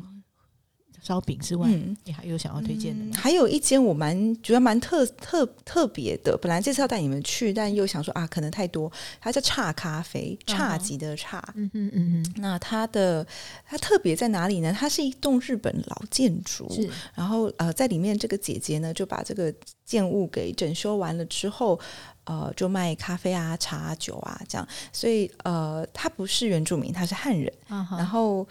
[1.04, 1.68] 烧饼之外，
[2.06, 3.18] 你还有想要推荐的吗？
[3.18, 8.90] 还有一间我蛮觉得蛮特特特别的，本来这次要带你们去，但又想说啊，可能太多。
[9.20, 11.44] 它叫差咖啡，差级的差。
[11.56, 12.34] 嗯嗯嗯嗯。
[12.38, 13.28] 那它的
[13.66, 14.72] 它特别在哪里呢？
[14.72, 16.72] 它是一栋日本老建筑，
[17.14, 21.78] 然后呃，在里面这个姐姐呢，就把这个建物给整修完了之后，
[22.24, 24.66] 呃，就卖咖啡啊、茶啊酒啊这样。
[24.94, 27.52] 所以呃，他不是原住民，他是汉人。
[27.68, 28.48] 然后。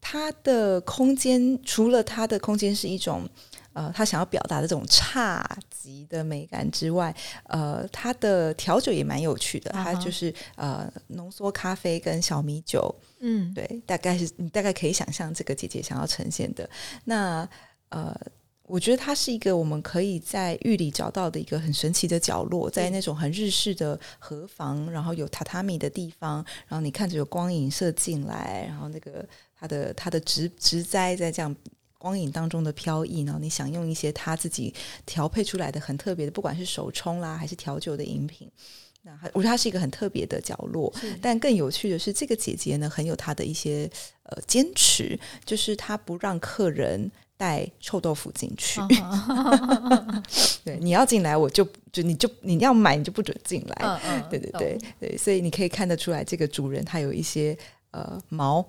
[0.00, 3.28] 它的空间除了它的空间是一种
[3.72, 9.70] 呃，他想要表达的这种差级的美感之外，呃，它的调酒也蛮有趣的。
[9.70, 16.66] 它就是呃，浓缩咖啡跟小米酒，嗯，对，大概是你大概可以想象这个姐姐想要呈现的。
[17.04, 17.46] 那
[17.90, 18.18] 呃，
[18.62, 26.36] 我觉得它是一个我们可以在玉里找到的一个很神奇的角落，在那种很日式的河房，然后有榻榻米的地方，
[26.66, 29.28] 然后你看着有光影射进来，然后那个。
[29.66, 31.54] 它的它的植植栽在这样
[31.98, 34.72] 光影当中的飘逸呢，你想用一些他自己
[35.04, 38.48] 调配出来的很特别的，不管是手冲啦还是调酒的饮品，
[39.02, 40.92] 那我觉得它是一个很特别的角落。
[41.20, 43.90] 但更有趣的是，这个姐姐呢很有她的一些
[44.24, 48.80] 呃坚持，就是她不让客人带臭豆腐进去。
[50.62, 54.00] 对，你要进来我就就你就你要买你就不准进来。
[54.30, 57.58] 对对对对，所以你可以看得出来，这个主人他有一些。
[57.96, 58.62] 呃，毛，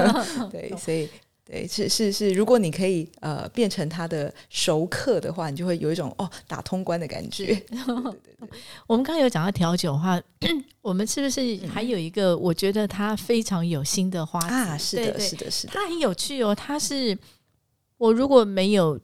[0.50, 1.06] 对，所以
[1.44, 7.62] 对，是是是，如果你可以呃变成他的熟客的话，你就会有一种哦打通关的感觉。
[8.88, 10.18] 我们刚刚有讲到调酒的话，
[10.80, 12.34] 我们是不是还有一个？
[12.34, 16.54] 我觉得它非常有心的花啊，是的，是的，是的，它很有趣哦。
[16.54, 17.18] 它是
[17.98, 18.98] 我如果没有。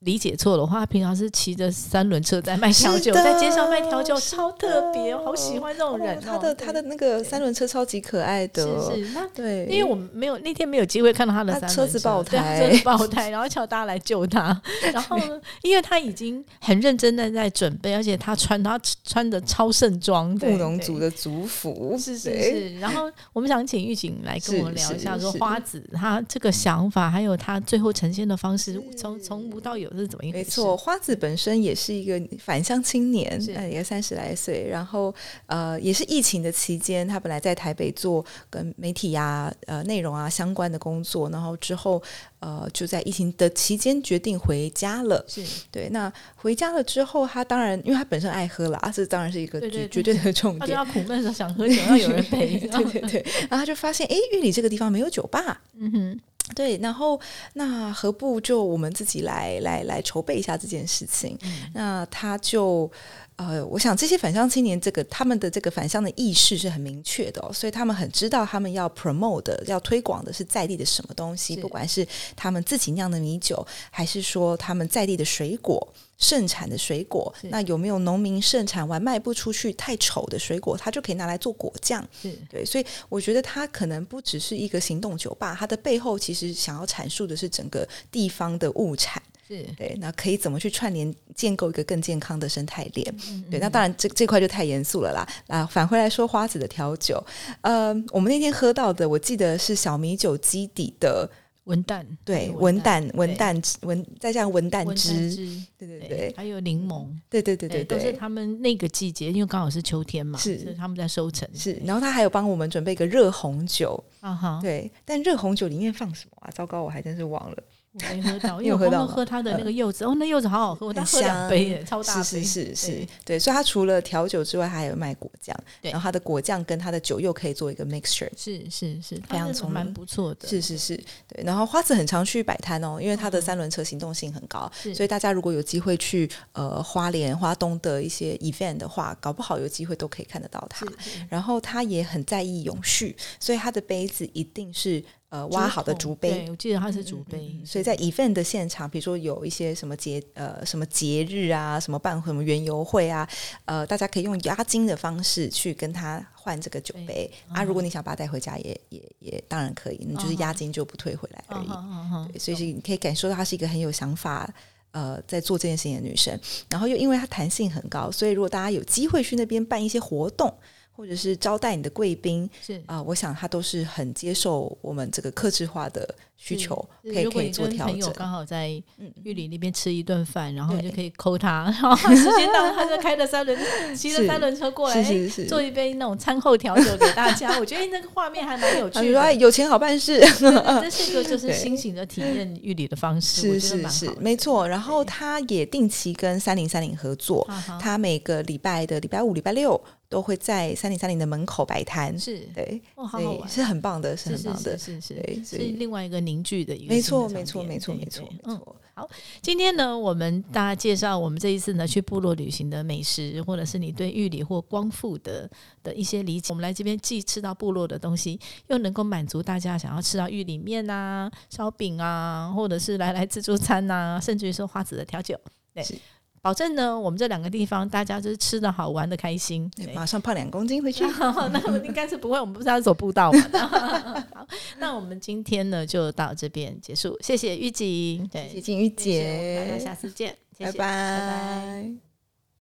[0.00, 6.18] 理解错的话，平常是骑着三轮车在卖调酒，在街上卖调酒，超特别，好喜欢这种人。
[6.18, 14.58] 他的他的那个三轮车超级可爱的，是是，那对，因为我们没有那天没有机会看到他的三车子爆胎，车子爆胎，然后叫大家来救他。
[14.90, 22.78] 然后呢，因为他已经很认真的在准备，而且他穿他穿的超盛装，布农族的族服，是是是。
[22.78, 23.02] 然后
[23.34, 29.89] 我们想请玉警来跟我们聊一下，说花子他这个想法，还有他最后呈现的方式，从从无到有。
[29.98, 35.14] 是怎么一没错，花子本身也是一个返乡青年，呃，也三十来岁，然后
[35.46, 42.02] 呃，也是疫情的期间，他本来在台北做跟媒体呀、呃内容啊相关的工作，然后之后
[42.40, 45.24] 呃就在疫情的期间决定回家了。
[45.28, 50.76] 是对，那回家了之后，他当然因为他本身爱喝了啊，这当然是一个绝绝对的重点。
[50.76, 52.58] 他苦闷的时候想喝酒，要有人陪。
[52.70, 55.62] 对对对，然后他就发现，哎，玉里这个地方没有酒吧。
[55.78, 56.20] 嗯哼。
[56.54, 57.20] 对，然后
[57.54, 61.38] 那何不就我们自己来来来筹备一下这件事情？
[61.74, 62.90] 那他就
[63.36, 75.92] 呃，我想这些返乡青年，这个他们的这个返乡的意识是很明确的，所以他们很知道他们要 promote 的、要推广的是在地的什么东西，不管是他们自己酿的米酒，还是说他们在地的水果。
[76.20, 82.06] 盛产的水果，那有没有农民盛产完卖不出去太丑的水果，他就可以拿来做果酱？
[82.48, 89.20] 对，所以我觉得它可能不只是一个行动酒吧，它的背后其实想要阐述的是整个地方的物产。
[89.48, 93.12] 是对，那可以怎么去串联，建构一个更健康的生态链？
[93.50, 95.26] 对，那当然这这块就太严肃了啦。
[95.48, 97.20] 啊，返回来说花子的调酒，
[97.62, 101.28] 呃，我们那天喝到的，我记得是小米酒基底的。
[101.70, 105.36] 文旦对文旦文旦文再加上文旦汁，
[105.78, 110.74] 对对对，还有柠檬，对对对对对，都是他们那个季节，因为刚好是秋天嘛，是。
[110.74, 111.48] 他们在收成。
[111.54, 116.50] 是，然后他还有帮我们准备一个热红酒，啊哈，对，但热红酒里面放什么啊？
[116.50, 117.56] 糟糕，我还真是忘了。
[117.92, 119.14] 我没喝到， 因为我刚刚喝到吗？
[119.14, 122.86] 喝它的那个柚子，哦，那柚子好好喝，我大喝很两杯耶，超大杯，是是是是。
[122.92, 128.30] 对，对，所以它除了调酒之外，它还有卖果酱，然后它的果酱跟它的酒又可以做一个 mixture。
[128.36, 129.92] 是是是，非常聪明。
[129.92, 131.42] 不错的，是是是，对。
[131.44, 134.94] 然后花子很常去摆摊哦，因为它的三轮车行动性很高，是。
[134.94, 140.86] 所以大家如果有机会去呃花莲、花东的一些 event 的话，搞不好有机会都可以看得到它。
[140.86, 141.26] 是是。
[141.28, 146.30] 然后它也很在意永续，所以它的杯子一定是呃挖好的竹杯。
[146.30, 153.26] 对，我记得它是竹杯，所以在 event 的现场，比如说有一些什么节呃什么节日啊，什么办什么园游会啊，
[153.64, 157.64] 呃，大家可以用押金的方式去跟他换这个酒杯啊。
[157.64, 162.38] 如果你想把它带回家也，也也当然可以，你就是押金就不退回来而已。
[162.38, 164.52] 所以是你可以感受到她是一个很有想法。
[164.92, 166.36] 呃，在做这件事情的女生，
[166.68, 170.52] 然后又因为她弹性很高，所以如果大家有机会去那边办一些活动，
[171.00, 172.78] 或者是招待你的贵宾是。
[172.84, 178.14] 啊、我想他都是很接受我们这个克制化的需求，可以可以做调跟朋友整。
[178.16, 183.58] 刚好在嗯玉里那边吃一顿饭，然后你就可以抠他， 然后时间到，他就开着三轮
[183.94, 187.58] 骑着三轮车过来，做一杯那种餐后调酒给大家。
[187.58, 189.40] 我觉得那个画面还蛮有趣的他就说：“哎，。
[189.40, 190.20] 有钱好办事。
[190.20, 194.10] 对对这是一个就是新型的体验玉里的方式，是是是。
[194.20, 194.68] 没错。
[194.68, 197.46] 然后他也定期跟三零三零合作，
[197.80, 202.18] 他每个礼拜的礼拜五、礼拜六都会在三零三零的门口摆摊。
[202.18, 204.76] 是对，哦，好好玩，是很棒的，是很棒的。
[204.76, 208.60] 是是是对，是另外一个凝聚的一个没错，没错，没错，没错，没嗯
[208.94, 209.08] 好。
[209.40, 215.50] 今天呢，我们大家介绍我们这一次呢去部落旅行的美食，或者是你对玉里或光复的
[215.82, 216.46] 的一些理解。
[216.50, 225.38] 我们来这边既吃到部落的东西，又能够满足大家想要吃到玉里面啊、烧饼啊，或者是来来自助餐啊、甚至于说花子的调酒。
[225.72, 225.94] 对是，
[226.42, 229.70] 保证呢，我们这两个地方大家就是吃的好、玩的开心。
[229.76, 231.04] 对马上胖两公斤回去。
[231.52, 233.40] 那我应该是不会，我们不是要走步道嘛？
[234.34, 234.46] 好，
[234.78, 242.09] 那我们今天呢就到这边结束，谢谢玉姐，对，谢谢玉谢谢我们大家，下次见，谢谢拜拜拜拜。